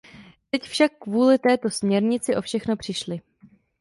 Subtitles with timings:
[0.49, 3.21] Teď však kvůli této směrnici o všechno přišli.